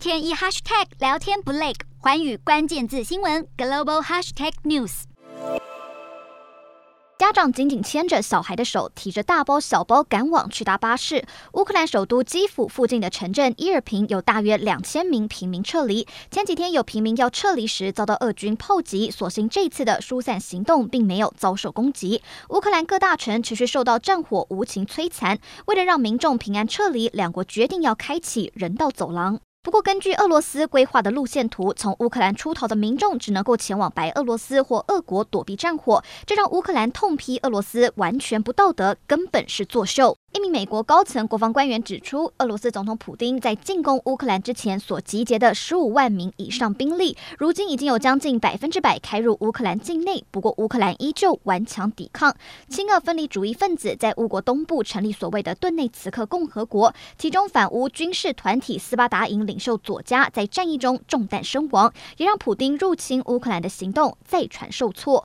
[0.00, 5.02] 天一 hashtag 聊天不累，寰宇关键字新闻 global hashtag news。
[7.18, 11.22] 家长紧紧牵着小孩的手，提着大包小包赶往去搭巴士。
[11.52, 16.08] 乌克兰首都基辅附近的城镇伊尔平有大约两千名平民撤离。
[16.30, 22.22] 前几天有平民要撤离时遭到俄军炮击，所幸这次的疏散行动并没有遭受攻击。
[22.48, 29.38] 乌克兰各大城持续受到战火无情摧残，为了让民众平安撤离，两国决定要开启人道走廊。
[29.62, 40.16] 不过，根据俄罗斯规划的路线图，从乌克兰出逃的民众只能够前往白俄罗斯或俄国躲避战火，这让乌克兰痛批俄罗斯完全不道德，根本是作秀。
[40.32, 50.24] 一名美国高层国防官员指出，俄罗斯总统普丁在进攻乌克兰之前所集结的十五万名以上兵力，如今已经有将近百分之百开入乌克兰境内。
[50.30, 52.34] 不过，乌克兰依旧顽强抵抗。
[52.68, 65.18] 亲俄分离主义分子在乌国东部成立所谓的顿内茨克共和国，其中反乌军事团体斯巴达营领袖佐加在战役中中弹身亡，也让普丁入侵乌克兰的行动再传受挫。